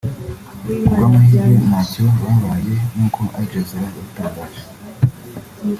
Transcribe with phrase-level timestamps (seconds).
[0.65, 4.63] ku bw’amahirwe ntacyo babaye nk’uko Aljazeera yabitangaje